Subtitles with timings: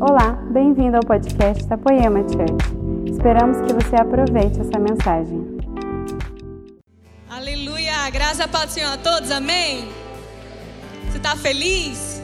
[0.00, 3.10] Olá, bem-vindo ao podcast da Poema Church.
[3.10, 5.58] Esperamos que você aproveite essa mensagem.
[7.28, 8.08] Aleluia!
[8.10, 9.88] Graças a paz do Senhor a todos, amém?
[11.10, 12.22] Você está feliz?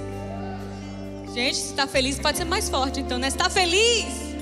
[1.34, 3.27] Gente, se está feliz, pode ser mais forte então, né?
[3.27, 4.36] Está feliz?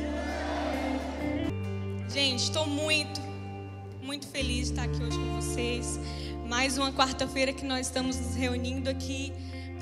[2.10, 3.18] Gente, estou muito,
[4.02, 5.98] muito feliz de estar aqui hoje com vocês.
[6.46, 9.32] Mais uma quarta-feira que nós estamos nos reunindo aqui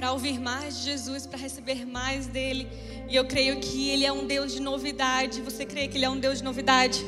[0.00, 2.66] para ouvir mais de Jesus, para receber mais dele.
[3.06, 5.42] E eu creio que ele é um Deus de novidade.
[5.42, 7.04] Você crê que ele é um Deus de novidade?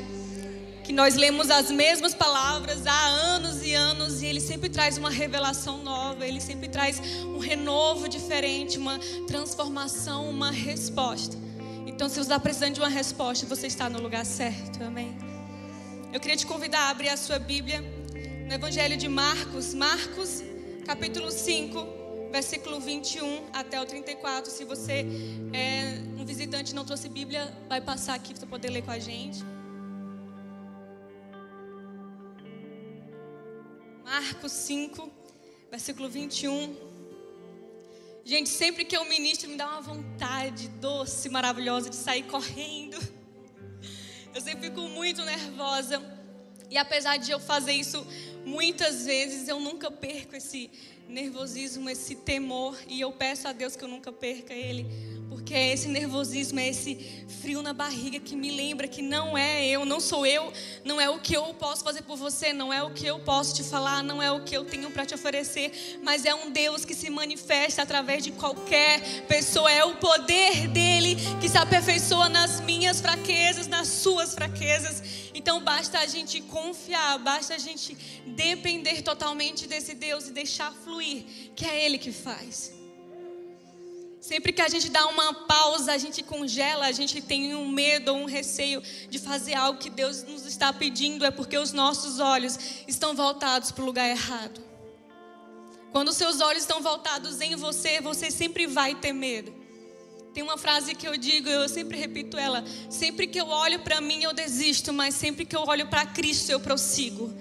[0.84, 5.08] Que nós lemos as mesmas palavras há anos e anos e ele sempre traz uma
[5.08, 11.34] revelação nova, ele sempre traz um renovo diferente, uma transformação, uma resposta.
[11.86, 15.16] Então, se você está precisando de uma resposta, você está no lugar certo, amém?
[16.12, 17.82] Eu queria te convidar a abrir a sua Bíblia
[18.46, 20.42] no Evangelho de Marcos, Marcos,
[20.84, 22.01] capítulo 5
[22.32, 24.50] versículo 21 até o 34.
[24.50, 25.04] Se você
[25.52, 28.98] é um visitante e não trouxe Bíblia, vai passar aqui para poder ler com a
[28.98, 29.44] gente.
[34.02, 35.12] Marcos 5,
[35.70, 36.74] versículo 21.
[38.24, 42.96] Gente, sempre que eu ministro, me dá uma vontade doce, maravilhosa de sair correndo.
[44.34, 46.02] Eu sempre fico muito nervosa.
[46.70, 48.06] E apesar de eu fazer isso
[48.44, 50.70] muitas vezes, eu nunca perco esse
[51.08, 54.86] nervosismo, esse temor, e eu peço a Deus que eu nunca perca ele,
[55.28, 59.66] porque é esse nervosismo, é esse frio na barriga que me lembra que não é
[59.66, 60.52] eu, não sou eu,
[60.84, 63.54] não é o que eu posso fazer por você, não é o que eu posso
[63.54, 66.84] te falar, não é o que eu tenho para te oferecer, mas é um Deus
[66.84, 72.60] que se manifesta através de qualquer pessoa, é o poder dele que se aperfeiçoa nas
[72.60, 75.21] minhas fraquezas, nas suas fraquezas.
[75.34, 77.94] Então basta a gente confiar, basta a gente
[78.26, 81.24] depender totalmente desse Deus e deixar fluir,
[81.56, 82.72] que é ele que faz.
[84.20, 88.12] Sempre que a gente dá uma pausa, a gente congela, a gente tem um medo
[88.12, 92.20] ou um receio de fazer algo que Deus nos está pedindo, é porque os nossos
[92.20, 92.56] olhos
[92.86, 94.62] estão voltados para o lugar errado.
[95.90, 99.61] Quando os seus olhos estão voltados em você, você sempre vai ter medo.
[100.32, 104.00] Tem uma frase que eu digo, eu sempre repito ela: sempre que eu olho para
[104.00, 107.32] mim eu desisto, mas sempre que eu olho para Cristo eu prossigo.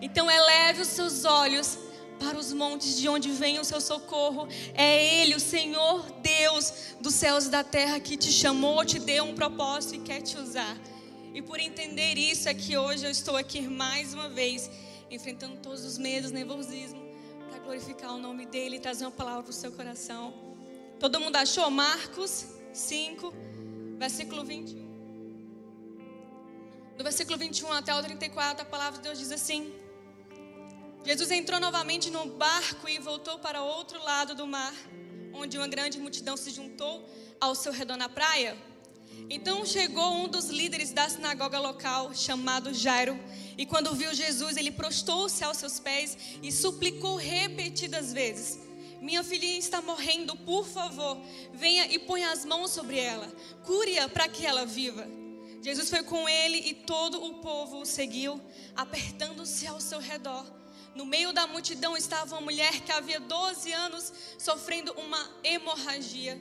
[0.00, 1.78] Então eleve os seus olhos
[2.18, 4.48] para os montes de onde vem o seu socorro.
[4.74, 9.24] É Ele, o Senhor Deus dos céus e da terra, que te chamou, te deu
[9.24, 10.76] um propósito e quer te usar.
[11.34, 14.70] E por entender isso é que hoje eu estou aqui mais uma vez,
[15.10, 17.00] enfrentando todos os medos, nervosismo,
[17.48, 20.51] para glorificar o nome dEle e trazer uma palavra para o seu coração.
[21.02, 21.68] Todo mundo achou?
[21.68, 23.34] Marcos 5,
[23.98, 24.82] versículo 21.
[26.96, 29.74] Do versículo 21 até o 34, a palavra de Deus diz assim:
[31.04, 34.72] Jesus entrou novamente no barco e voltou para outro lado do mar,
[35.34, 37.04] onde uma grande multidão se juntou
[37.40, 38.56] ao seu redor na praia.
[39.28, 43.18] Então chegou um dos líderes da sinagoga local, chamado Jairo,
[43.58, 48.60] e quando viu Jesus, ele prostou-se aos seus pés e suplicou repetidas vezes:
[49.02, 51.20] Minha filhinha está morrendo, por favor,
[51.52, 53.26] venha e ponha as mãos sobre ela,
[53.64, 55.04] cure-a para que ela viva.
[55.60, 58.40] Jesus foi com ele e todo o povo o seguiu,
[58.76, 60.46] apertando-se ao seu redor.
[60.94, 66.40] No meio da multidão estava uma mulher que havia 12 anos sofrendo uma hemorragia.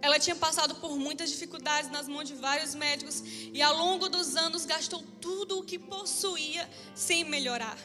[0.00, 4.34] Ela tinha passado por muitas dificuldades nas mãos de vários médicos e ao longo dos
[4.34, 7.78] anos gastou tudo o que possuía sem melhorar.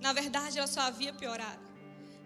[0.00, 1.67] Na verdade, ela só havia piorado.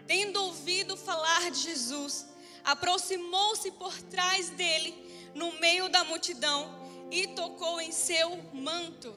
[0.07, 2.25] Tendo ouvido falar de Jesus,
[2.63, 4.93] aproximou-se por trás dele,
[5.33, 9.13] no meio da multidão, e tocou em seu manto.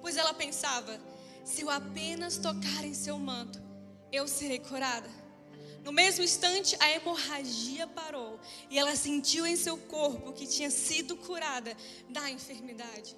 [0.00, 1.00] Pois ela pensava:
[1.44, 3.60] se eu apenas tocar em seu manto,
[4.12, 5.08] eu serei curada.
[5.84, 8.38] No mesmo instante, a hemorragia parou
[8.68, 11.74] e ela sentiu em seu corpo que tinha sido curada
[12.08, 13.16] da enfermidade.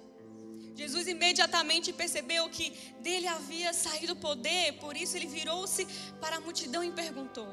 [0.75, 5.85] Jesus imediatamente percebeu que dele havia saído poder, por isso ele virou-se
[6.19, 7.47] para a multidão e perguntou: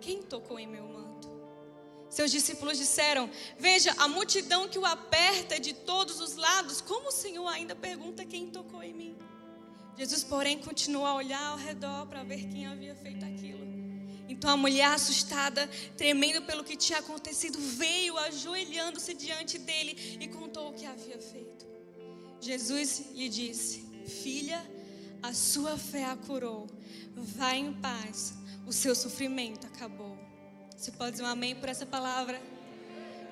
[0.00, 1.28] Quem tocou em meu manto?
[2.10, 7.12] Seus discípulos disseram: Veja, a multidão que o aperta de todos os lados, como o
[7.12, 9.16] Senhor ainda pergunta quem tocou em mim?
[9.96, 13.62] Jesus, porém, continuou a olhar ao redor para ver quem havia feito aquilo.
[14.28, 15.66] Então a mulher, assustada,
[15.96, 21.71] tremendo pelo que tinha acontecido, veio ajoelhando-se diante dele e contou o que havia feito.
[22.42, 24.60] Jesus lhe disse: Filha,
[25.22, 26.66] a sua fé a curou.
[27.14, 28.34] Vá em paz,
[28.66, 30.18] o seu sofrimento acabou.
[30.76, 32.42] Você pode dizer um amém por essa palavra?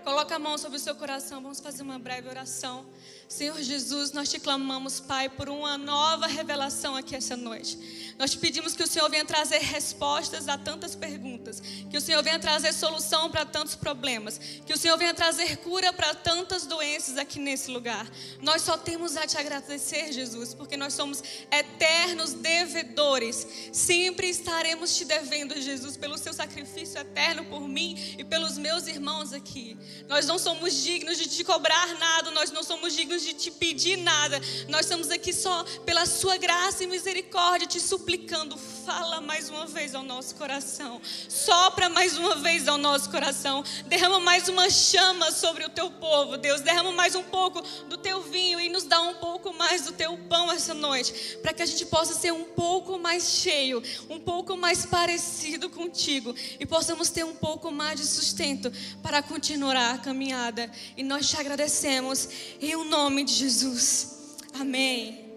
[0.04, 2.86] Coloca a mão sobre o seu coração, vamos fazer uma breve oração.
[3.30, 7.78] Senhor Jesus, nós te clamamos, Pai, por uma nova revelação aqui essa noite.
[8.18, 12.22] Nós te pedimos que o Senhor venha trazer respostas a tantas perguntas, que o Senhor
[12.24, 17.16] venha trazer solução para tantos problemas, que o Senhor venha trazer cura para tantas doenças
[17.16, 18.04] aqui nesse lugar.
[18.42, 21.22] Nós só temos a te agradecer, Jesus, porque nós somos
[21.52, 23.46] eternos devedores.
[23.72, 29.32] Sempre estaremos te devendo, Jesus, pelo seu sacrifício eterno por mim e pelos meus irmãos
[29.32, 29.78] aqui.
[30.08, 33.96] Nós não somos dignos de te cobrar nada, nós não somos dignos de te pedir
[33.96, 34.40] nada.
[34.68, 38.56] Nós estamos aqui só pela sua graça e misericórdia te suplicando.
[38.90, 41.00] Fala mais uma vez ao nosso coração.
[41.28, 43.62] Sopra mais uma vez ao nosso coração.
[43.86, 46.60] Derrama mais uma chama sobre o teu povo, Deus.
[46.60, 50.18] Derrama mais um pouco do teu vinho e nos dá um pouco mais do teu
[50.28, 54.56] pão essa noite, para que a gente possa ser um pouco mais cheio, um pouco
[54.56, 60.68] mais parecido contigo e possamos ter um pouco mais de sustento para continuar a caminhada.
[60.96, 62.28] E nós te agradecemos
[62.60, 64.34] em o nome de Jesus.
[64.52, 65.29] Amém.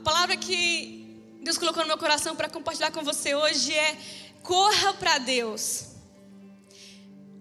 [0.00, 3.98] A palavra que Deus colocou no meu coração para compartilhar com você hoje é
[4.42, 5.88] corra para Deus.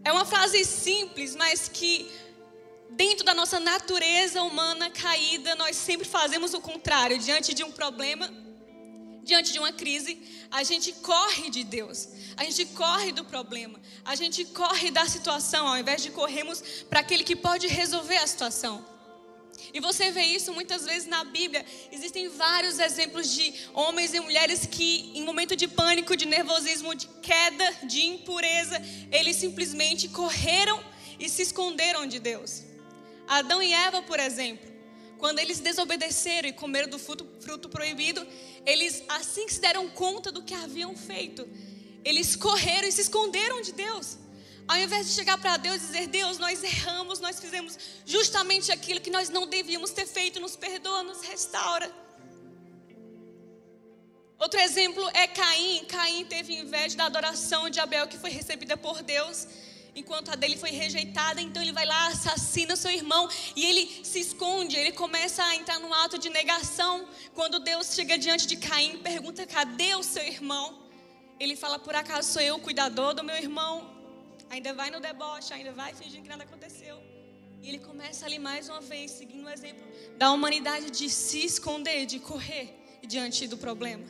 [0.04, 2.12] É uma frase simples, mas que
[2.90, 7.18] dentro da nossa natureza humana caída, nós sempre fazemos o contrário.
[7.18, 8.30] Diante de um problema,
[9.24, 10.22] diante de uma crise,
[10.52, 12.10] a gente corre de Deus.
[12.36, 13.80] A gente corre do problema.
[14.04, 18.28] A gente corre da situação, ao invés de corrermos para aquele que pode resolver a
[18.28, 18.99] situação.
[19.74, 21.66] E você vê isso muitas vezes na Bíblia.
[21.92, 27.08] Existem vários exemplos de homens e mulheres que, em momento de pânico, de nervosismo, de
[27.22, 28.82] queda, de impureza,
[29.12, 30.84] eles simplesmente correram
[31.20, 32.64] e se esconderam de Deus.
[33.28, 34.68] Adão e Eva, por exemplo,
[35.20, 38.26] quando eles desobedeceram e comeram do fruto, fruto proibido,
[38.66, 41.48] eles, assim que se deram conta do que haviam feito,
[42.04, 44.18] eles correram e se esconderam de Deus.
[44.70, 47.76] Ao invés de chegar para Deus e dizer: Deus, nós erramos, nós fizemos
[48.06, 51.92] justamente aquilo que nós não devíamos ter feito, nos perdoa, nos restaura.
[54.38, 55.86] Outro exemplo é Caim.
[55.86, 59.48] Caim teve inveja da adoração de Abel que foi recebida por Deus,
[59.96, 61.42] enquanto a dele foi rejeitada.
[61.42, 64.76] Então ele vai lá, assassina seu irmão e ele se esconde.
[64.78, 67.08] Ele começa a entrar num ato de negação.
[67.34, 70.78] Quando Deus chega diante de Caim pergunta: Cadê o seu irmão?
[71.40, 73.99] Ele fala: Por acaso sou eu o cuidador do meu irmão?
[74.50, 76.98] Ainda vai no deboche, ainda vai fingindo que nada aconteceu.
[77.62, 79.86] E ele começa ali mais uma vez, seguindo o exemplo
[80.18, 82.74] da humanidade de se esconder, de correr
[83.06, 84.06] diante do problema.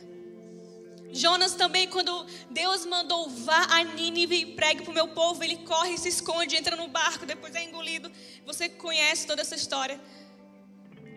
[1.12, 5.56] Jonas também, quando Deus mandou vá a Nínive e pregue para o meu povo, ele
[5.58, 8.10] corre, se esconde, entra no barco, depois é engolido.
[8.46, 10.00] Você conhece toda essa história.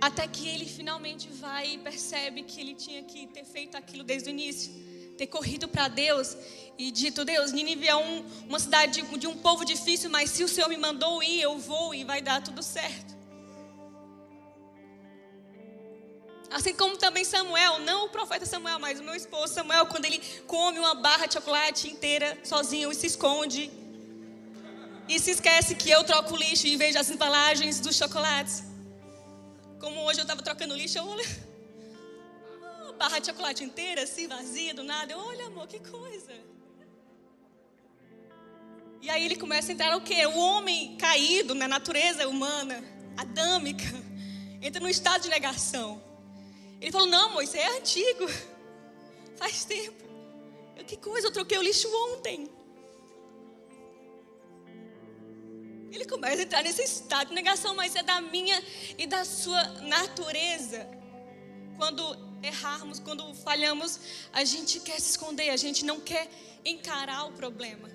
[0.02, 4.30] Até que ele finalmente vai e percebe que ele tinha que ter feito aquilo desde
[4.30, 4.74] o início
[5.24, 6.36] ter corrido para Deus
[6.78, 10.44] e dito: Deus, Nínive é um, uma cidade de, de um povo difícil, mas se
[10.44, 13.14] o Senhor me mandou ir, eu vou e vai dar tudo certo.
[16.52, 20.22] Assim como também Samuel, não o profeta Samuel, mas o meu esposo Samuel, quando ele
[20.46, 23.72] come uma barra de chocolate inteira sozinho e se esconde.
[25.10, 28.64] E se esquece que eu troco lixo e vejo as embalagens dos chocolates.
[29.80, 31.53] Como hoje eu estava trocando lixo, eu olho
[32.98, 35.14] barra de chocolate inteira, assim, vazia, do nada.
[35.14, 36.34] Eu, olha, amor, que coisa.
[39.02, 40.26] E aí ele começa a entrar o quê?
[40.26, 42.82] O homem caído na natureza humana,
[43.18, 43.84] adâmica,
[44.62, 46.02] entra num estado de negação.
[46.80, 48.26] Ele falou: Não, amor, isso é antigo.
[49.36, 50.04] Faz tempo.
[50.78, 52.50] Eu, que coisa, eu troquei o lixo ontem.
[55.92, 58.64] Ele começa a entrar nesse estado de negação, mas é da minha
[58.98, 60.88] e da sua natureza.
[61.78, 64.00] Quando errarmos, quando falhamos,
[64.34, 66.30] a gente quer se esconder, a gente não quer
[66.66, 67.90] encarar o problema.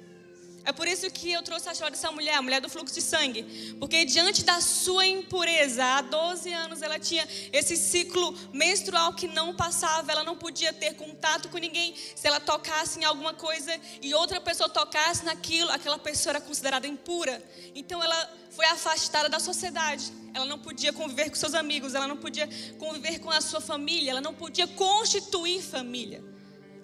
[0.65, 3.01] É por isso que eu trouxe a história dessa mulher, a mulher do fluxo de
[3.01, 3.43] sangue.
[3.81, 9.57] Porque diante da sua impureza, há 12 anos ela tinha esse ciclo menstrual que não
[9.57, 11.95] passava, ela não podia ter contato com ninguém.
[11.97, 16.87] Se ela tocasse em alguma coisa e outra pessoa tocasse naquilo, aquela pessoa era considerada
[16.87, 17.43] impura.
[17.75, 20.13] Então ela foi afastada da sociedade.
[20.39, 24.13] Ela não podia conviver com seus amigos, ela não podia conviver com a sua família,
[24.13, 26.23] ela não podia constituir família.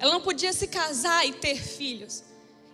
[0.00, 2.24] Ela não podia se casar e ter filhos.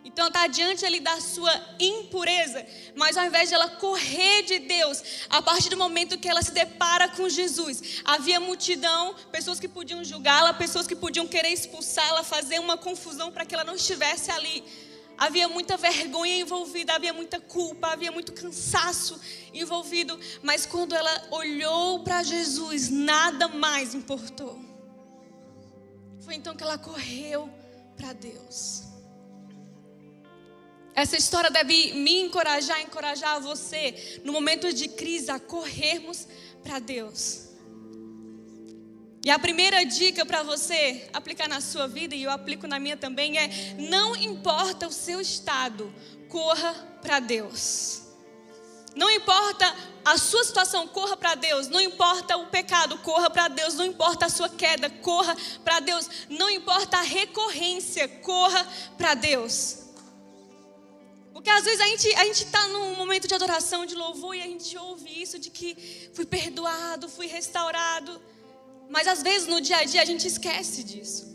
[0.02, 5.02] Então está diante ali da sua impureza, mas ao invés de ela correr de Deus,
[5.28, 10.02] a partir do momento que ela se depara com Jesus, havia multidão, pessoas que podiam
[10.02, 14.64] julgá-la, pessoas que podiam querer expulsá-la, fazer uma confusão para que ela não estivesse ali.
[15.20, 19.20] Havia muita vergonha envolvida, havia muita culpa, havia muito cansaço
[19.52, 24.58] envolvido, mas quando ela olhou para Jesus, nada mais importou.
[26.20, 27.50] Foi então que ela correu
[27.98, 28.84] para Deus.
[30.94, 36.26] Essa história deve me encorajar, encorajar você no momento de crise a corrermos
[36.62, 37.49] para Deus.
[39.22, 42.96] E a primeira dica para você aplicar na sua vida, e eu aplico na minha
[42.96, 43.48] também, é:
[43.78, 45.92] não importa o seu estado,
[46.28, 46.72] corra
[47.02, 48.02] para Deus.
[48.94, 49.72] Não importa
[50.04, 51.68] a sua situação, corra para Deus.
[51.68, 53.74] Não importa o pecado, corra para Deus.
[53.74, 56.08] Não importa a sua queda, corra para Deus.
[56.28, 58.66] Não importa a recorrência, corra
[58.98, 59.78] para Deus.
[61.32, 64.42] Porque às vezes a gente a gente está num momento de adoração, de louvor e
[64.42, 68.20] a gente ouve isso de que fui perdoado, fui restaurado.
[68.90, 71.30] Mas às vezes no dia a dia a gente esquece disso.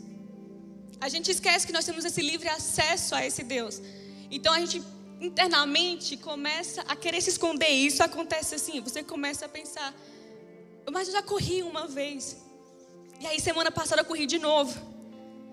[1.00, 3.82] A gente esquece que nós temos esse livre acesso a esse Deus.
[4.30, 4.84] Então a gente
[5.22, 7.70] internamente começa a querer se esconder.
[7.70, 9.94] E isso acontece assim, você começa a pensar,
[10.92, 12.38] mas eu já corri uma vez.
[13.22, 14.94] E aí semana passada eu corri de novo.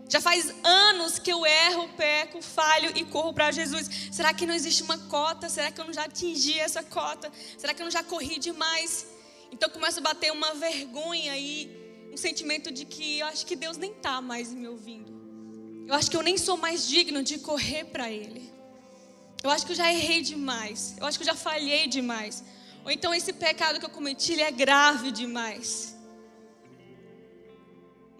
[0.09, 3.89] Já faz anos que eu erro, peco, falho e corro para Jesus.
[4.11, 5.49] Será que não existe uma cota?
[5.49, 7.33] Será que eu não já atingi essa cota?
[7.57, 9.07] Será que eu não já corri demais?
[9.51, 11.82] Então começa a bater uma vergonha e
[12.13, 15.13] um sentimento de que eu acho que Deus nem está mais me ouvindo.
[15.87, 18.53] Eu acho que eu nem sou mais digno de correr para Ele.
[19.43, 20.95] Eu acho que eu já errei demais.
[20.99, 22.45] Eu acho que eu já falhei demais.
[22.85, 25.97] Ou então esse pecado que eu cometi, ele é grave demais.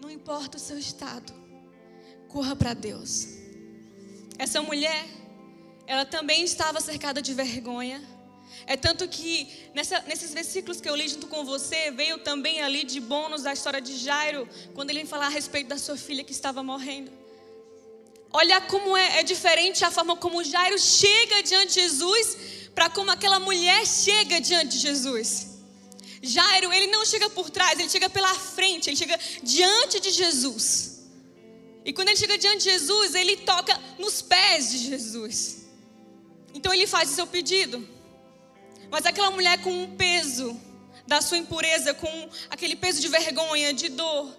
[0.01, 1.43] Não importa o seu estado
[2.33, 3.27] corra para Deus.
[4.39, 5.05] Essa mulher,
[5.85, 8.01] ela também estava cercada de vergonha.
[8.65, 12.83] É tanto que nessa, nesses versículos que eu li junto com você, veio também ali
[12.83, 16.31] de bônus da história de Jairo, quando ele falar a respeito da sua filha que
[16.31, 17.11] estava morrendo.
[18.31, 22.37] Olha como é, é diferente a forma como Jairo chega diante de Jesus
[22.73, 25.53] para como aquela mulher chega diante de Jesus.
[26.21, 31.01] Jairo, ele não chega por trás, ele chega pela frente, ele chega diante de Jesus.
[31.85, 35.63] E quando ele chega diante de Jesus, ele toca nos pés de Jesus.
[36.53, 37.87] Então ele faz o seu pedido.
[38.93, 40.55] Mas aquela mulher com um peso
[41.07, 44.31] da sua impureza, com aquele peso de vergonha, de dor,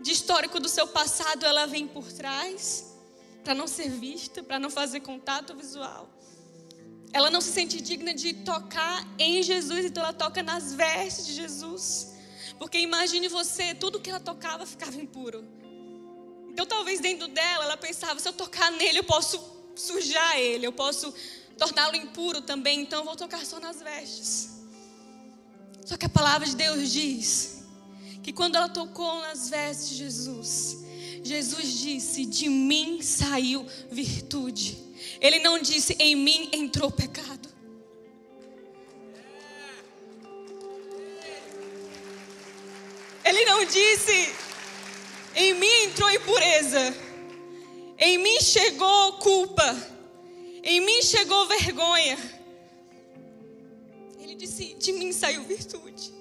[0.00, 2.94] de histórico do seu passado, ela vem por trás
[3.42, 6.08] para não ser vista, para não fazer contato visual.
[7.12, 11.32] Ela não se sente digna de tocar em Jesus, então ela toca nas vestes de
[11.32, 12.12] Jesus.
[12.60, 15.44] Porque imagine você, tudo que ela tocava ficava impuro.
[16.50, 19.42] Então, talvez dentro dela, ela pensava: se eu tocar nele, eu posso
[19.74, 21.12] sujar ele, eu posso
[21.58, 24.50] torná-lo impuro também, então vou tocar só nas vestes.
[25.84, 27.64] Só que a palavra de Deus diz
[28.22, 30.78] que quando ela tocou nas vestes de Jesus,
[31.22, 34.76] Jesus disse: De mim saiu virtude.
[35.20, 37.48] Ele não disse: Em mim entrou pecado.
[43.24, 44.46] Ele não disse:
[45.36, 46.96] em mim entrou impureza.
[47.98, 49.95] Em mim chegou culpa.
[50.68, 52.18] Em mim chegou vergonha.
[54.18, 56.12] Ele disse: De mim saiu virtude.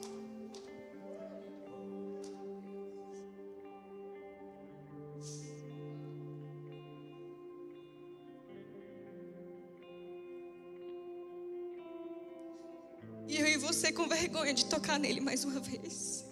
[13.27, 16.23] E eu e você com vergonha de tocar nele mais uma vez.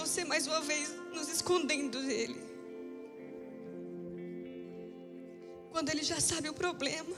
[0.00, 2.49] você mais uma vez nos escondendo dele.
[5.80, 7.16] Quando ele já sabe o problema.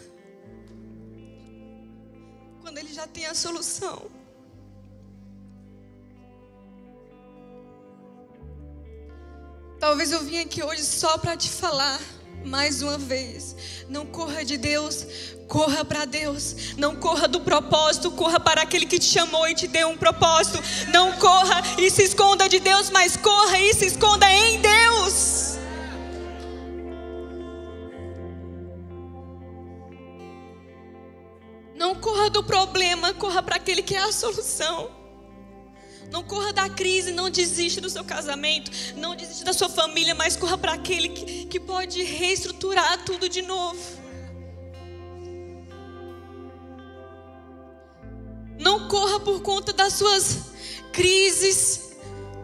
[2.61, 4.09] Quando ele já tem a solução.
[9.81, 12.01] Talvez eu vim aqui hoje só para te falar
[12.45, 13.57] mais uma vez.
[13.89, 15.09] Não corra de Deus,
[15.49, 16.77] corra para Deus.
[16.77, 20.61] Não corra do propósito, corra para aquele que te chamou e te deu um propósito.
[20.93, 25.52] Não corra e se esconda de Deus, mas corra e se esconda em Deus.
[32.33, 34.91] Do problema, corra para aquele que é a solução.
[36.11, 40.37] Não corra da crise, não desista do seu casamento, não desista da sua família, mas
[40.37, 43.81] corra para aquele que, que pode reestruturar tudo de novo.
[48.59, 50.53] Não corra por conta das suas
[50.93, 51.95] crises,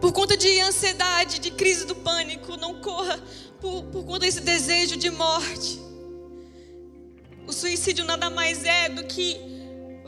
[0.01, 2.57] por conta de ansiedade, de crise do pânico.
[2.57, 3.19] Não corra
[3.61, 5.79] por, por conta desse desejo de morte.
[7.45, 9.58] O suicídio nada mais é do que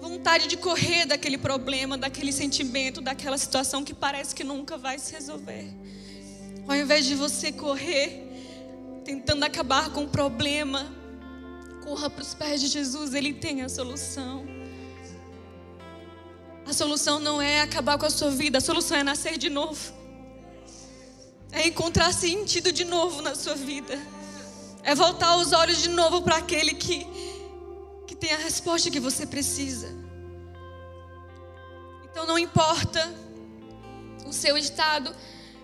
[0.02, 5.14] vontade de correr daquele problema, daquele sentimento, daquela situação que parece que nunca vai se
[5.14, 5.72] resolver.
[6.68, 8.28] Ao invés de você correr,
[9.06, 10.92] tentando acabar com o problema,
[11.84, 14.44] corra para os pés de Jesus, Ele tem a solução.
[16.66, 19.94] A solução não é acabar com a sua vida, a solução é nascer de novo.
[21.52, 24.00] É encontrar sentido de novo na sua vida.
[24.82, 27.06] É voltar os olhos de novo para aquele que,
[28.22, 29.90] tem a resposta que você precisa.
[32.06, 33.02] Então não importa
[34.28, 35.14] o seu estado,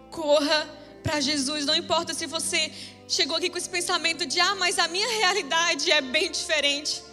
[0.09, 0.67] corra
[1.03, 1.67] para Jesus.
[1.67, 2.73] Não importa se você
[3.07, 7.03] chegou aqui com esse pensamento de, ah, mas a minha realidade é bem diferente.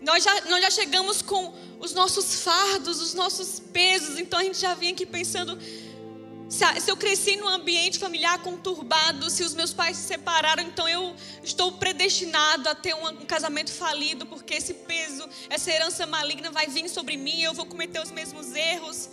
[0.00, 4.58] Nós já, nós já chegamos com os nossos fardos, os nossos pesos, então a gente
[4.58, 5.58] já vem aqui pensando.
[6.48, 11.14] Se eu cresci num ambiente familiar conturbado, se os meus pais se separaram, então eu
[11.42, 16.88] estou predestinado a ter um, casamento falido, porque esse peso, essa herança maligna vai vir
[16.88, 19.10] sobre mim, eu vou cometer os mesmos erros.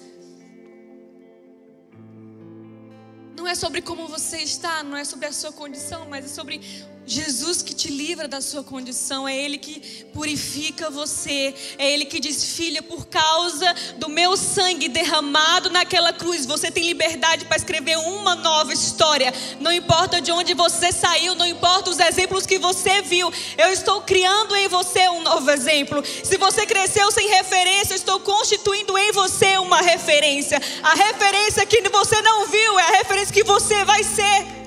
[3.36, 6.62] Não é sobre como você está, não é sobre a sua condição, mas é sobre
[7.06, 12.20] Jesus que te livra da sua condição, é Ele que purifica você, é Ele que
[12.20, 17.98] diz: Filha, por causa do meu sangue derramado naquela cruz, você tem liberdade para escrever
[17.98, 19.34] uma nova história.
[19.60, 24.02] Não importa de onde você saiu, não importa os exemplos que você viu, eu estou
[24.02, 26.02] criando em você um novo exemplo.
[26.24, 30.62] Se você cresceu sem referência, eu estou constituindo em você uma referência.
[30.82, 34.63] A referência que você não viu é a referência que você vai ser.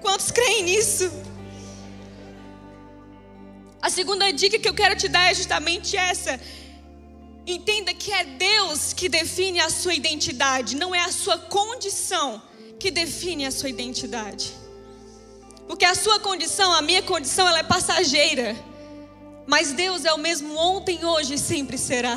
[0.00, 1.10] Quantos creem nisso?
[3.82, 6.40] A segunda dica que eu quero te dar é justamente essa.
[7.46, 12.42] Entenda que é Deus que define a sua identidade, não é a sua condição
[12.78, 14.52] que define a sua identidade.
[15.66, 18.56] Porque a sua condição, a minha condição, ela é passageira.
[19.46, 22.16] Mas Deus é o mesmo ontem, hoje e sempre será.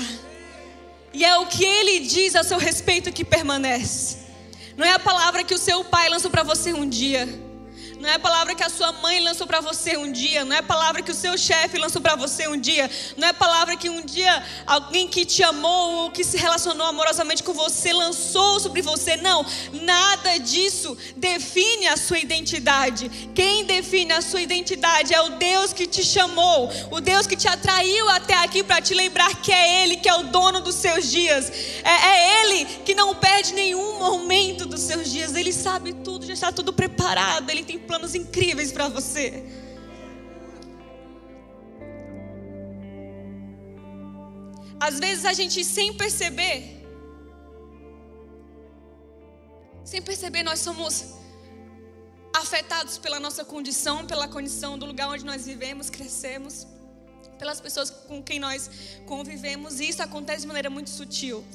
[1.13, 4.17] E é o que Ele diz a seu respeito que permanece.
[4.75, 7.27] Não é a palavra que o seu pai lançou para você um dia
[8.03, 10.59] não é a palavra que a sua mãe lançou para você um dia, não é
[10.59, 13.77] a palavra que o seu chefe lançou para você um dia, não é a palavra
[13.77, 18.59] que um dia alguém que te amou ou que se relacionou amorosamente com você lançou
[18.59, 19.15] sobre você.
[19.15, 23.09] Não, nada disso define a sua identidade.
[23.33, 27.47] Quem define a sua identidade é o Deus que te chamou, o Deus que te
[27.47, 31.09] atraiu até aqui para te lembrar que é Ele que é o dono dos seus
[31.09, 31.49] dias.
[31.85, 34.32] É, é Ele que não perde nenhum momento
[34.73, 35.35] dos seus dias.
[35.35, 37.49] Ele sabe tudo, já está tudo preparado.
[37.49, 39.43] Ele tem planos incríveis para você.
[44.79, 46.57] Às vezes a gente sem perceber,
[49.85, 51.13] sem perceber, nós somos
[52.35, 56.67] afetados pela nossa condição, pela condição do lugar onde nós vivemos, crescemos,
[57.39, 58.69] pelas pessoas com quem nós
[59.05, 61.45] convivemos, e isso acontece de maneira muito sutil.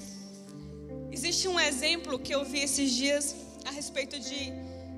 [1.18, 3.34] Existe um exemplo que eu vi esses dias
[3.66, 4.52] a respeito de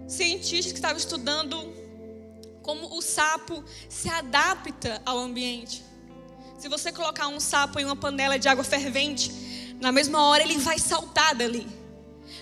[0.07, 1.57] cientistas que estavam estudando
[2.61, 5.83] como o sapo se adapta ao ambiente.
[6.59, 9.33] Se você colocar um sapo em uma panela de água fervente,
[9.81, 11.67] na mesma hora ele vai saltar dali.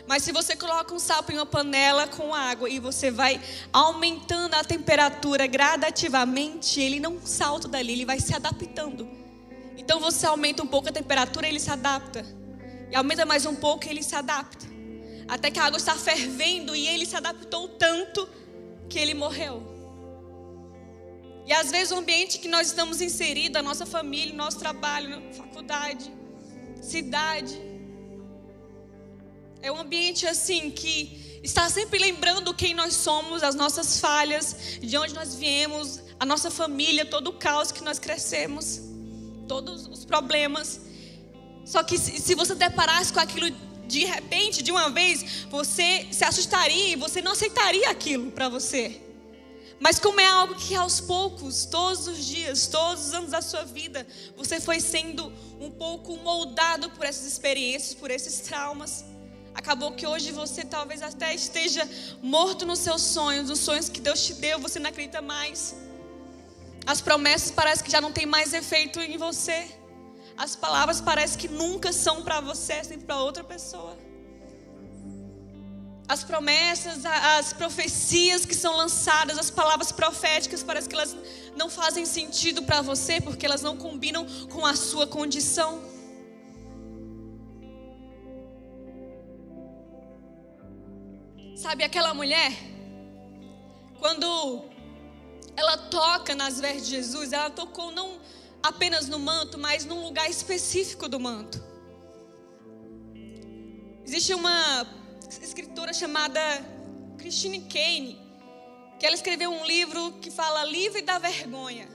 [0.09, 3.41] Mas se você coloca um sapo em uma panela com água e você vai
[3.73, 9.09] aumentando a temperatura gradativamente, ele não salta dali, ele vai se adaptando.
[9.77, 12.27] Então você aumenta um pouco a temperatura, ele se adapta.
[12.91, 14.67] E aumenta mais um pouco, ele se adapta
[15.29, 18.27] até que a água está fervendo e ele se adaptou tanto
[18.89, 19.63] que ele morreu.
[21.47, 26.11] E às vezes o ambiente que nós estamos inseridos, a nossa família, nosso trabalho, faculdade,
[26.81, 27.61] cidade,
[29.61, 34.97] é um ambiente assim que está sempre lembrando quem nós somos, as nossas falhas, de
[34.97, 38.81] onde nós viemos, a nossa família, todo o caos que nós crescemos,
[39.47, 40.88] todos os problemas.
[41.69, 43.51] Só que se você deparasse com aquilo
[43.87, 48.99] de repente, de uma vez, você se assustaria e você não aceitaria aquilo para você.
[49.79, 53.65] Mas como é algo que aos poucos, todos os dias, todos os anos da sua
[53.65, 59.05] vida, você foi sendo um pouco moldado por essas experiências, por esses traumas.
[59.55, 61.87] Acabou que hoje você talvez até esteja
[62.23, 65.75] morto nos seus sonhos, nos sonhos que Deus te deu, você não acredita mais.
[66.87, 69.78] As promessas parecem que já não tem mais efeito em você.
[70.39, 73.99] As palavras parecem que nunca são para você, sempre para outra pessoa.
[76.09, 81.17] As promessas, as profecias que são lançadas, as palavras proféticas, parece que elas
[81.57, 85.83] não fazem sentido para você, porque elas não combinam com a sua condição.
[91.57, 92.53] Sabe aquela mulher?
[93.99, 94.63] Quando
[95.57, 98.21] ela toca nas vestes de Jesus, ela tocou não
[98.63, 101.63] apenas no manto, mas num lugar específico do manto.
[104.05, 104.87] Existe uma
[105.43, 106.41] escritora chamada
[107.19, 108.19] Christine Kane,
[108.99, 111.89] que ela escreveu um livro que fala Livre da Vergonha.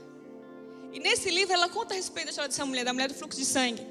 [0.91, 3.39] E nesse livro ela conta a respeito da história dessa mulher, da mulher do fluxo
[3.39, 3.81] de sangue.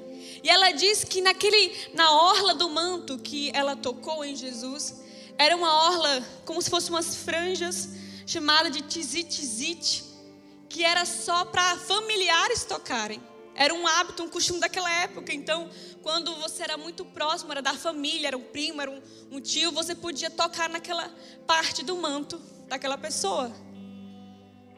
[0.41, 5.03] E ela diz que naquele, na orla do manto que ela tocou em Jesus,
[5.37, 7.89] Era uma orla como se fosse umas franjas
[8.25, 9.41] chamada de tizit
[10.73, 13.21] que era só para familiares tocarem.
[13.53, 15.31] Era um hábito, um costume daquela época.
[15.31, 15.69] Então,
[16.01, 18.99] quando você era muito próximo, era da família, era um primo, era um,
[19.31, 21.13] um tio, você podia tocar naquela
[21.45, 23.51] parte do manto daquela pessoa.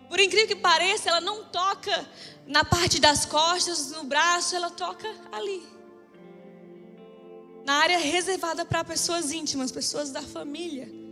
[0.10, 2.06] Por incrível que pareça, ela não toca
[2.46, 5.66] na parte das costas, no braço, ela toca ali.
[7.64, 11.05] Na área reservada para pessoas íntimas, pessoas da família.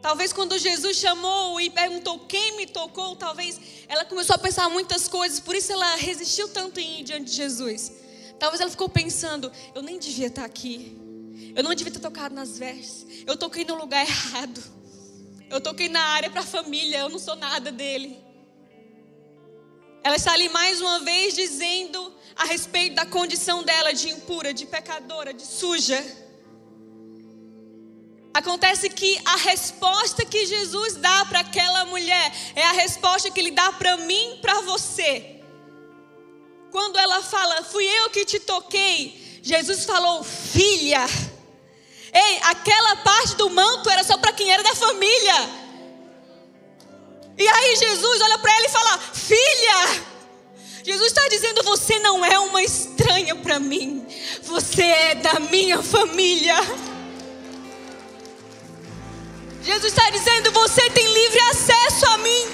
[0.00, 5.08] Talvez quando Jesus chamou e perguntou quem me tocou, talvez ela começou a pensar muitas
[5.08, 7.92] coisas, por isso ela resistiu tanto em ir diante de Jesus.
[8.38, 10.96] Talvez ela ficou pensando: eu nem devia estar aqui.
[11.54, 13.24] Eu não devia ter tocado nas vestes.
[13.26, 14.62] Eu toquei no lugar errado.
[15.50, 16.98] Eu toquei na área para a família.
[16.98, 18.18] Eu não sou nada dele.
[20.04, 24.66] Ela está ali mais uma vez dizendo a respeito da condição dela de impura, de
[24.66, 26.00] pecadora, de suja.
[28.38, 33.50] Acontece que a resposta que Jesus dá para aquela mulher é a resposta que ele
[33.50, 35.40] dá para mim, para você.
[36.70, 41.04] Quando ela fala, fui eu que te toquei, Jesus falou, filha.
[42.14, 45.34] Ei, aquela parte do manto era só para quem era da família.
[47.36, 50.04] E aí Jesus olha para ela e fala: Filha,
[50.84, 54.06] Jesus está dizendo: Você não é uma estranha para mim,
[54.42, 56.56] você é da minha família.
[59.62, 62.46] Jesus está dizendo: Você tem livre acesso a mim.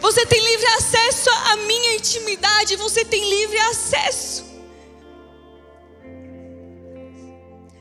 [0.00, 2.76] Você tem livre acesso à minha intimidade.
[2.76, 4.44] Você tem livre acesso.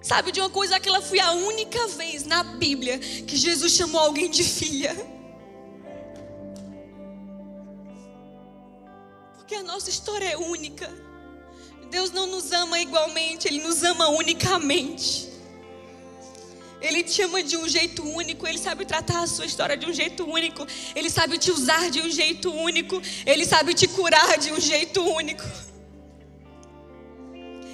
[0.02, 0.76] Sabe de uma coisa?
[0.76, 4.96] Aquela foi a única vez na Bíblia que Jesus chamou alguém de filha.
[9.36, 10.92] Porque a nossa história é única.
[11.90, 15.35] Deus não nos ama igualmente, Ele nos ama unicamente.
[16.86, 19.94] Ele te ama de um jeito único, Ele sabe tratar a sua história de um
[19.94, 24.52] jeito único, Ele sabe te usar de um jeito único, Ele sabe te curar de
[24.52, 25.44] um jeito único.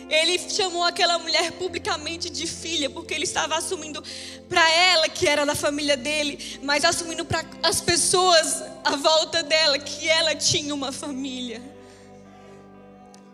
[0.10, 4.04] Ele chamou aquela mulher publicamente de filha, porque ele estava assumindo
[4.50, 9.80] para ela, que era da família dele, mas assumindo para as pessoas à volta dela,
[9.80, 11.62] que ela tinha uma família.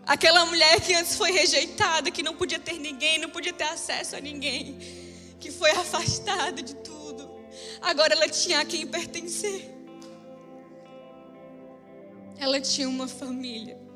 [0.06, 4.14] Aquela mulher que antes foi rejeitada, que não podia ter ninguém, não podia ter acesso
[4.14, 4.78] a ninguém,
[5.38, 7.30] que foi afastada de tudo,
[7.80, 9.74] agora ela tinha a quem pertencer.
[12.38, 13.87] Ela tinha uma família.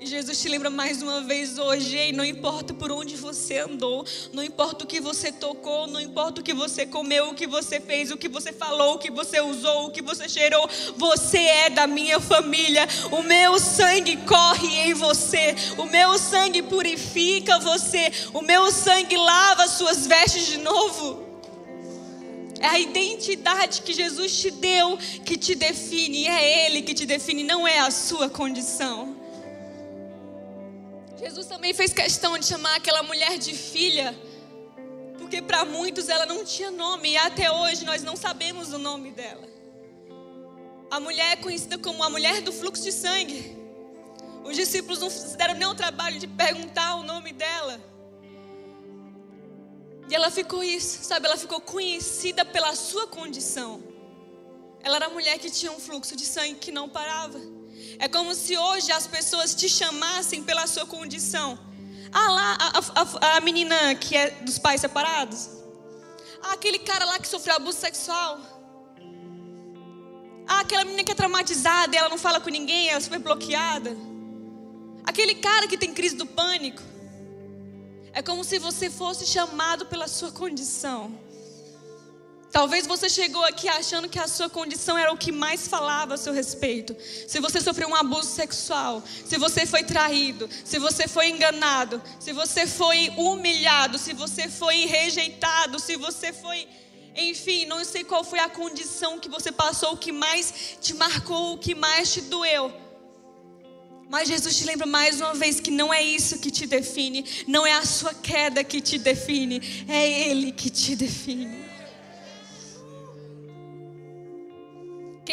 [0.00, 4.04] E Jesus te lembra mais uma vez hoje, ei, não importa por onde você andou,
[4.32, 7.80] não importa o que você tocou, não importa o que você comeu, o que você
[7.80, 11.70] fez, o que você falou, o que você usou, o que você cheirou, você é
[11.70, 12.86] da minha família.
[13.12, 19.68] O meu sangue corre em você, o meu sangue purifica você, o meu sangue lava
[19.68, 21.24] suas vestes de novo.
[22.60, 27.44] É a identidade que Jesus te deu que te define, é Ele que te define,
[27.44, 29.13] não é a sua condição.
[31.24, 34.14] Jesus também fez questão de chamar aquela mulher de filha,
[35.16, 39.10] porque para muitos ela não tinha nome e até hoje nós não sabemos o nome
[39.10, 39.48] dela.
[40.90, 43.56] A mulher é conhecida como a mulher do fluxo de sangue.
[44.44, 47.80] Os discípulos não se deram nem o trabalho de perguntar o nome dela.
[50.10, 51.24] E ela ficou isso, sabe?
[51.24, 53.82] Ela ficou conhecida pela sua condição.
[54.82, 57.40] Ela era a mulher que tinha um fluxo de sangue que não parava.
[57.98, 61.58] É como se hoje as pessoas te chamassem pela sua condição.
[62.12, 65.48] Ah, lá, a, a, a menina que é dos pais separados.
[66.42, 68.38] Ah, aquele cara lá que sofreu abuso sexual.
[70.46, 73.18] Ah, aquela menina que é traumatizada e ela não fala com ninguém, ela é super
[73.18, 73.96] bloqueada.
[75.04, 76.82] Aquele cara que tem crise do pânico.
[78.12, 81.18] É como se você fosse chamado pela sua condição.
[82.54, 86.16] Talvez você chegou aqui achando que a sua condição era o que mais falava a
[86.16, 86.94] seu respeito.
[87.26, 92.32] Se você sofreu um abuso sexual, se você foi traído, se você foi enganado, se
[92.32, 96.68] você foi humilhado, se você foi rejeitado, se você foi.
[97.16, 101.54] Enfim, não sei qual foi a condição que você passou, o que mais te marcou,
[101.54, 102.72] o que mais te doeu.
[104.08, 107.66] Mas Jesus te lembra mais uma vez que não é isso que te define, não
[107.66, 111.73] é a sua queda que te define, é Ele que te define.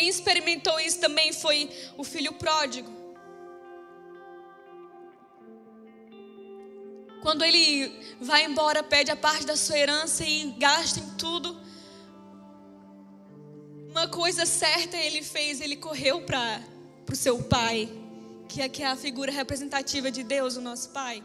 [0.01, 2.89] Quem experimentou isso também foi o filho pródigo.
[7.21, 11.55] Quando ele vai embora, pede a parte da sua herança e gasta em tudo.
[13.91, 16.63] Uma coisa certa ele fez, ele correu para
[17.07, 17.87] o seu pai,
[18.49, 21.23] que é, que é a figura representativa de Deus, o nosso pai.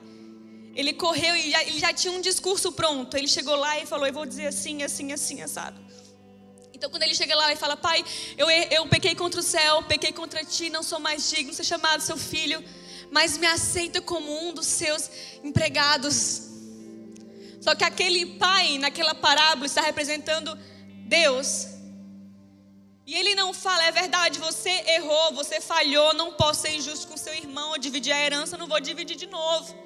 [0.75, 3.17] Ele correu e já, ele já tinha um discurso pronto.
[3.17, 5.86] Ele chegou lá e falou: Eu vou dizer assim, assim, assim, assado.
[6.77, 8.05] Então, quando ele chega lá e fala: Pai,
[8.37, 11.65] eu, eu pequei contra o céu, pequei contra ti, não sou mais digno de ser
[11.65, 12.63] chamado seu filho,
[13.11, 15.11] mas me aceita como um dos seus
[15.43, 16.19] empregados.
[17.63, 20.55] Só que aquele pai, naquela parábola, está representando
[21.07, 21.69] Deus.
[23.07, 27.17] E ele não fala, é verdade, você errou, você falhou, não posso ser injusto com
[27.17, 29.86] seu irmão, dividir a herança, não vou dividir de novo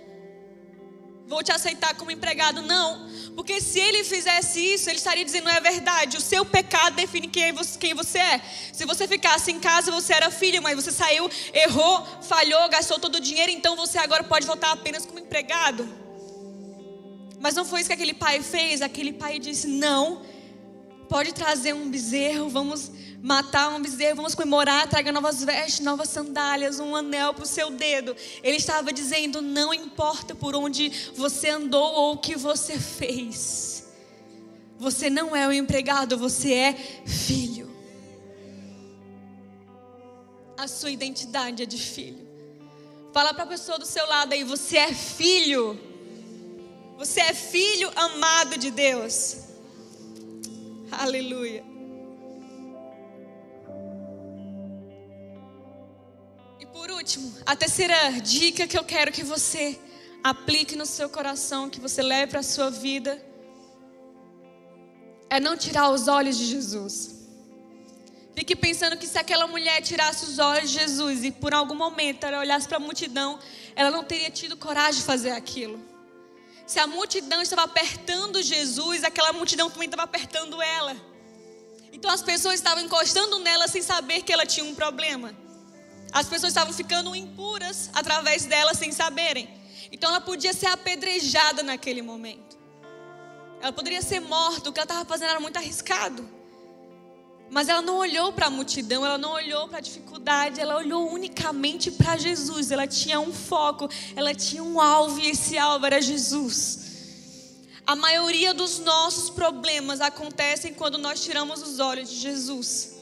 [1.31, 2.61] vou te aceitar como empregado.
[2.61, 6.97] Não, porque se ele fizesse isso, ele estaria dizendo: não é verdade, o seu pecado
[6.97, 8.41] define quem você, quem você é.
[8.73, 13.15] Se você ficasse em casa, você era filho, mas você saiu, errou, falhou, gastou todo
[13.15, 15.89] o dinheiro, então você agora pode voltar apenas como empregado.
[17.39, 18.83] Mas não foi isso que aquele pai fez.
[18.83, 20.23] Aquele pai disse: não,
[21.09, 22.91] pode trazer um bezerro, vamos
[23.23, 27.71] matar um bezerro, vamos comemorar, traga novas vestes, novas sandálias, um anel para o seu
[27.71, 28.17] dedo.
[28.43, 33.89] Ele estava dizendo: não importa por onde você andou ou o que você fez,
[34.79, 36.73] você não é o empregado, você é
[37.07, 37.71] filho.
[40.57, 42.29] A sua identidade é de filho.
[43.13, 45.79] Fala para a pessoa do seu lado aí: você é filho.
[46.99, 49.39] Você é filho amado de Deus.
[50.93, 51.70] Aleluia.
[57.11, 59.79] Último, a terceira dica que eu quero que você
[60.23, 63.21] aplique no seu coração, que você leve para a sua vida,
[65.29, 67.19] é não tirar os olhos de Jesus.
[68.35, 72.25] Fique pensando que se aquela mulher tirasse os olhos de Jesus e por algum momento
[72.25, 73.41] ela olhasse para a multidão,
[73.75, 75.81] ela não teria tido coragem de fazer aquilo.
[76.65, 80.95] Se a multidão estava apertando Jesus, aquela multidão também estava apertando ela.
[81.93, 85.35] Então as pessoas estavam encostando nela sem saber que ela tinha um problema.
[86.13, 89.49] As pessoas estavam ficando impuras através dela sem saberem.
[89.93, 92.59] Então ela podia ser apedrejada naquele momento.
[93.61, 96.27] Ela poderia ser morta, o que ela estava fazendo era muito arriscado.
[97.51, 101.13] Mas ela não olhou para a multidão, ela não olhou para a dificuldade, ela olhou
[101.13, 102.71] unicamente para Jesus.
[102.71, 106.91] Ela tinha um foco, ela tinha um alvo e esse alvo era Jesus.
[107.85, 113.00] A maioria dos nossos problemas acontecem quando nós tiramos os olhos de Jesus.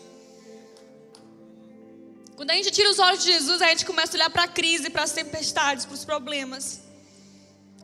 [2.39, 4.47] Quando a gente tira os olhos de Jesus, a gente começa a olhar para a
[4.47, 6.83] crise, para as tempestades, para os problemas.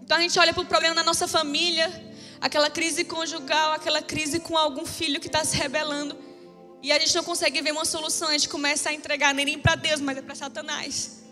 [0.00, 1.90] Então a gente olha para o problema na nossa família,
[2.40, 6.16] aquela crise conjugal, aquela crise com algum filho que está se rebelando.
[6.80, 9.74] E a gente não consegue ver uma solução, a gente começa a entregar nem para
[9.74, 11.24] Deus, mas é para Satanás.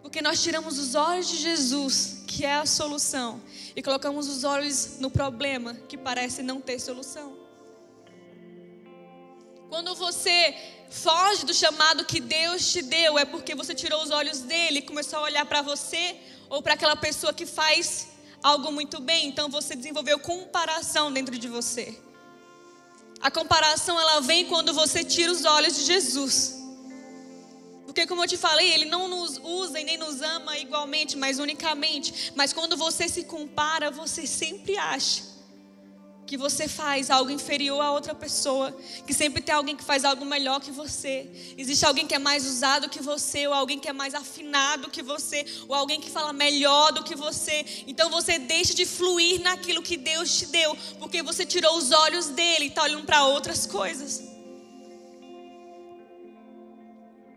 [0.00, 3.42] Porque nós tiramos os olhos de Jesus, que é a solução,
[3.76, 7.44] e colocamos os olhos no problema, que parece não ter solução.
[9.68, 10.54] Quando você
[10.94, 14.82] foge do chamado que Deus te deu, é porque você tirou os olhos dele e
[14.82, 16.16] começou a olhar para você
[16.48, 18.08] ou para aquela pessoa que faz
[18.42, 21.98] algo muito bem, então você desenvolveu comparação dentro de você.
[23.20, 26.62] A comparação ela vem quando você tira os olhos de Jesus.
[27.86, 31.38] Porque como eu te falei, ele não nos usa e nem nos ama igualmente, mas
[31.38, 32.32] unicamente.
[32.36, 35.33] Mas quando você se compara, você sempre acha
[36.26, 40.24] que você faz algo inferior a outra pessoa, que sempre tem alguém que faz algo
[40.24, 41.28] melhor que você.
[41.56, 45.02] Existe alguém que é mais usado que você, ou alguém que é mais afinado que
[45.02, 47.64] você, ou alguém que fala melhor do que você.
[47.86, 52.26] Então você deixa de fluir naquilo que Deus te deu, porque você tirou os olhos
[52.28, 54.33] dele e está olhando para outras coisas.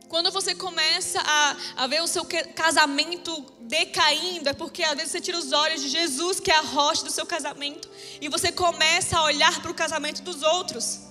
[0.09, 5.19] Quando você começa a, a ver o seu casamento decaindo, é porque às vezes você
[5.19, 7.89] tira os olhos de Jesus, que é a rocha do seu casamento,
[8.21, 11.01] e você começa a olhar para o casamento dos outros.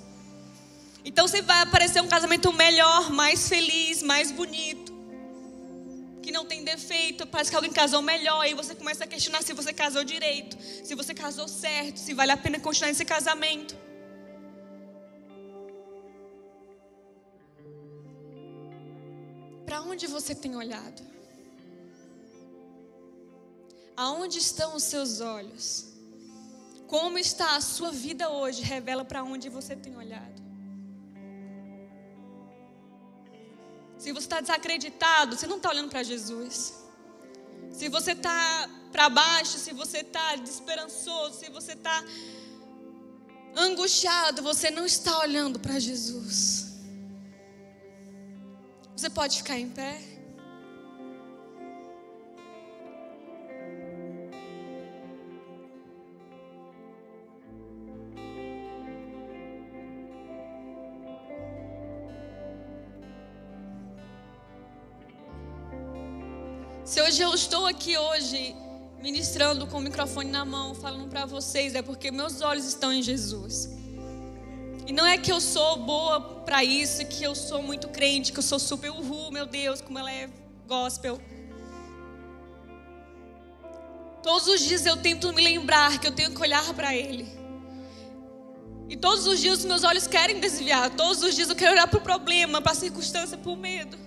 [1.05, 4.93] Então você vai aparecer um casamento melhor, mais feliz, mais bonito,
[6.23, 9.53] que não tem defeito, parece que alguém casou melhor, aí você começa a questionar se
[9.53, 13.86] você casou direito, se você casou certo, se vale a pena continuar esse casamento.
[19.77, 21.03] Para onde você tem olhado?
[23.95, 25.89] Aonde estão os seus olhos?
[26.87, 28.63] Como está a sua vida hoje?
[28.63, 30.43] Revela para onde você tem olhado.
[33.99, 36.83] Se você está desacreditado, você não está olhando para Jesus.
[37.71, 42.03] Se você está para baixo, se você está desesperançoso, se você está
[43.55, 46.66] angustiado, você não está olhando para Jesus.
[48.97, 50.01] Você pode ficar em pé?
[66.87, 68.57] Se hoje eu estou aqui hoje
[69.03, 73.03] ministrando com o microfone na mão, falando para vocês, é porque meus olhos estão em
[73.03, 73.76] Jesus.
[74.87, 78.39] E não é que eu sou boa para isso, que eu sou muito crente, que
[78.39, 80.31] eu sou super uhul, meu Deus, como ela é
[80.69, 81.21] gospel.
[84.23, 87.27] Todos os dias eu tento me lembrar que eu tenho que olhar para Ele.
[88.89, 90.91] E todos os dias os meus olhos querem desviar.
[90.91, 93.99] Todos os dias eu quero olhar para o problema, para a circunstância, para o medo.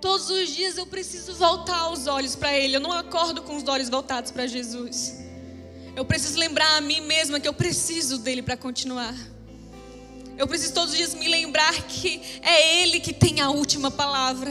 [0.00, 2.76] Todos os dias eu preciso voltar os olhos para Ele.
[2.76, 5.14] Eu não acordo com os olhos voltados para Jesus.
[5.94, 9.14] Eu preciso lembrar a mim mesma que eu preciso dele para continuar.
[10.40, 14.50] Eu preciso todos os dias me lembrar que é Ele que tem a última palavra.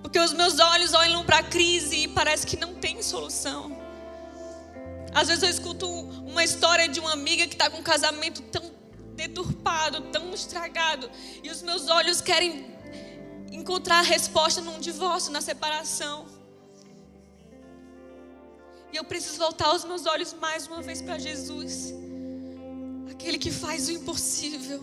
[0.00, 3.78] Porque os meus olhos olham para a crise e parece que não tem solução.
[5.14, 8.62] Às vezes eu escuto uma história de uma amiga que está com um casamento tão
[9.14, 11.10] deturpado, tão estragado,
[11.42, 12.64] e os meus olhos querem
[13.52, 16.24] encontrar a resposta num divórcio, na separação.
[18.90, 22.01] E eu preciso voltar os meus olhos mais uma vez para Jesus
[23.12, 24.82] aquele que faz o impossível.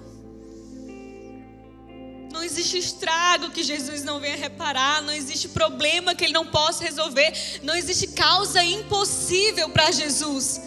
[2.32, 6.84] Não existe estrago que Jesus não venha reparar, não existe problema que ele não possa
[6.84, 10.62] resolver, não existe causa impossível para Jesus.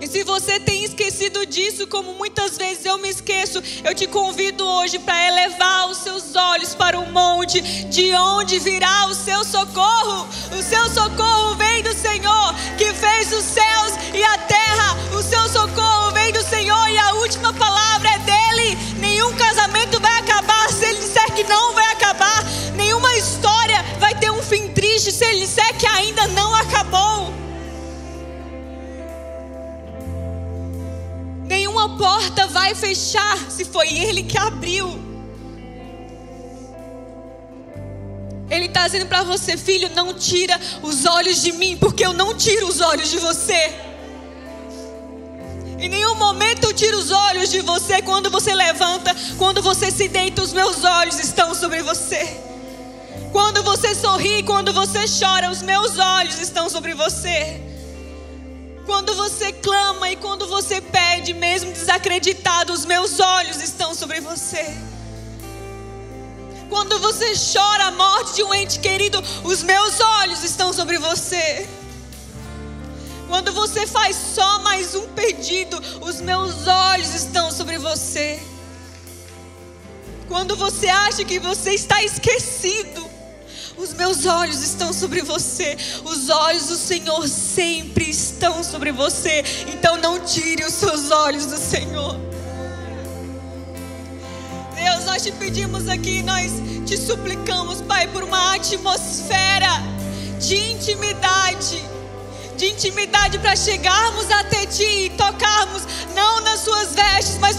[0.00, 4.66] E se você tem esquecido disso, como muitas vezes eu me esqueço, eu te convido
[4.66, 10.26] hoje para elevar os seus olhos para o monte, de onde virá o seu socorro.
[10.58, 14.96] O seu socorro vem do Senhor, que fez os céus e a terra.
[15.18, 18.78] O seu socorro vem do Senhor e a última palavra é dele.
[18.98, 22.42] Nenhum casamento vai acabar se ele disser que não vai acabar.
[22.74, 26.19] Nenhuma história vai ter um fim triste se ele disser que ainda
[31.80, 35.00] Nenhuma porta vai fechar se foi Ele que abriu.
[38.50, 42.36] Ele está dizendo para você, filho, não tira os olhos de mim, porque eu não
[42.36, 43.74] tiro os olhos de você.
[45.78, 50.06] Em nenhum momento eu tiro os olhos de você quando você levanta, quando você se
[50.06, 52.42] deita, os meus olhos estão sobre você.
[53.32, 57.69] Quando você sorri, quando você chora, os meus olhos estão sobre você.
[58.90, 64.76] Quando você clama e quando você pede, mesmo desacreditado, os meus olhos estão sobre você.
[66.68, 71.68] Quando você chora a morte de um ente querido, os meus olhos estão sobre você.
[73.28, 78.42] Quando você faz só mais um pedido, os meus olhos estão sobre você.
[80.26, 83.08] Quando você acha que você está esquecido,
[83.80, 85.76] os meus olhos estão sobre você.
[86.04, 89.42] Os olhos do Senhor sempre estão sobre você.
[89.68, 92.16] Então não tire os seus olhos do Senhor.
[94.74, 96.52] Deus, nós te pedimos aqui, nós
[96.86, 99.70] te suplicamos, Pai, por uma atmosfera
[100.38, 101.82] de intimidade.
[102.56, 105.82] De intimidade para chegarmos até Ti e tocarmos,
[106.14, 107.49] não nas Suas vestes, mas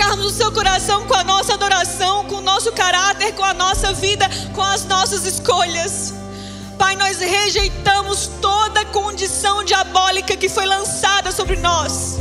[0.00, 3.92] tocarmos o seu coração com a nossa adoração, com o nosso caráter, com a nossa
[3.92, 6.14] vida, com as nossas escolhas.
[6.78, 12.18] Pai, nós rejeitamos toda condição diabólica que foi lançada sobre nós.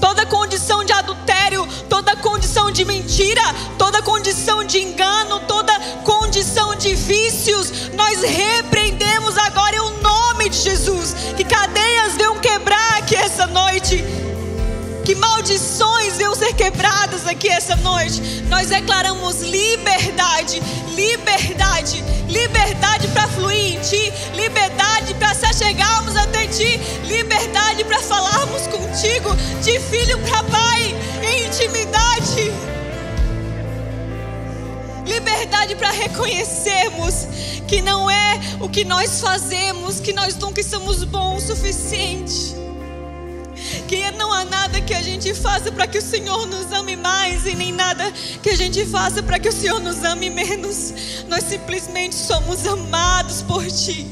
[0.00, 3.42] Toda condição de adultério, toda condição de mentira,
[3.78, 11.14] toda condição de engano, toda condição de vícios, nós repreendemos agora em nome de Jesus.
[11.36, 14.02] Que cadeias venham quebrar aqui essa noite
[15.04, 18.42] que maldições venham ser quebradas aqui essa noite.
[18.48, 20.62] Nós declaramos liberdade,
[20.94, 28.66] liberdade, liberdade para fluir em Ti, liberdade para se chegarmos até Ti, liberdade para falarmos
[28.66, 32.52] contigo, de filho para pai, em intimidade.
[35.06, 37.28] Liberdade para reconhecermos
[37.68, 42.63] que não é o que nós fazemos, que nós nunca somos bons o suficiente
[43.86, 47.46] que não há nada que a gente faça para que o Senhor nos ame mais
[47.46, 48.10] e nem nada
[48.42, 50.92] que a gente faça para que o Senhor nos ame menos.
[51.28, 54.06] Nós simplesmente somos amados por Ti.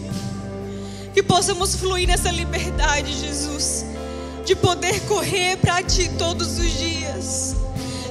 [1.15, 3.85] Que possamos fluir nessa liberdade, Jesus,
[4.47, 7.55] de poder correr para Ti todos os dias,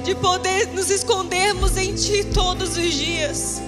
[0.04, 3.60] de poder nos escondermos em Ti todos os dias.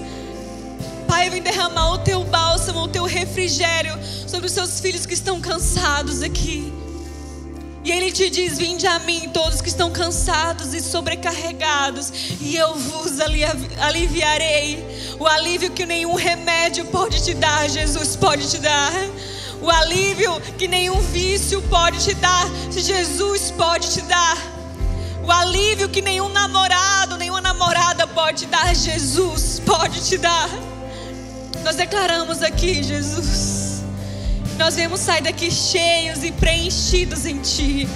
[1.07, 3.93] Pai, vem derramar o teu bálsamo, o teu refrigério
[4.27, 6.73] sobre os seus filhos que estão cansados aqui.
[7.85, 12.11] E ele te diz: Vinde a mim, todos que estão cansados e sobrecarregados,
[12.41, 13.19] e eu vos
[13.79, 14.83] aliviarei.
[15.19, 18.91] O alívio que nenhum remédio pode te dar, Jesus pode te dar.
[19.61, 24.37] O alívio que nenhum vício pode te dar, Jesus pode te dar.
[25.23, 30.49] O alívio que nenhum namorado, nenhuma namorada pode dar, Jesus pode te dar.
[31.63, 33.54] Nós declaramos aqui, Jesus.
[34.57, 37.87] Nós vemos sair daqui cheios e preenchidos em Ti.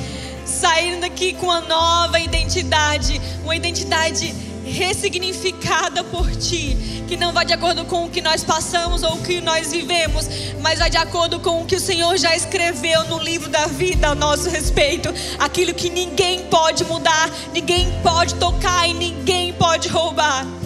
[0.45, 4.33] Saindo daqui com uma nova identidade, uma identidade
[4.65, 9.21] ressignificada por ti, que não vai de acordo com o que nós passamos ou o
[9.21, 10.27] que nós vivemos,
[10.61, 14.09] mas vai de acordo com o que o Senhor já escreveu no livro da vida
[14.09, 20.58] a nosso respeito, aquilo que ninguém pode mudar, ninguém pode tocar e ninguém pode roubar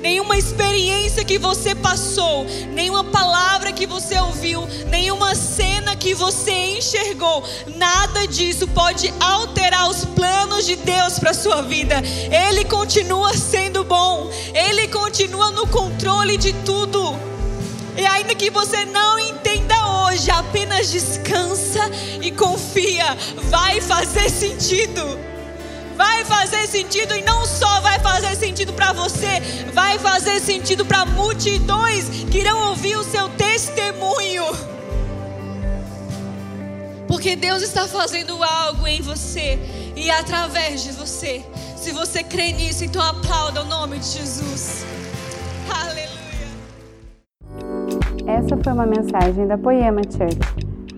[0.00, 7.44] nenhuma experiência que você passou, nenhuma palavra que você ouviu, nenhuma cena que você enxergou,
[7.76, 12.02] nada disso pode alterar os planos de Deus para sua vida.
[12.30, 17.18] Ele continua sendo bom, ele continua no controle de tudo.
[17.96, 19.74] E ainda que você não entenda
[20.04, 21.80] hoje, apenas descansa
[22.22, 23.16] e confia,
[23.50, 25.29] vai fazer sentido
[26.00, 29.38] vai fazer sentido e não só vai fazer sentido para você,
[29.74, 34.44] vai fazer sentido para multidões que irão ouvir o seu testemunho.
[37.06, 39.58] Porque Deus está fazendo algo em você
[39.94, 41.44] e através de você.
[41.76, 44.86] Se você crê nisso, então aplauda o nome de Jesus.
[45.68, 46.10] Aleluia.
[48.26, 50.59] Essa foi uma mensagem da Poema Church.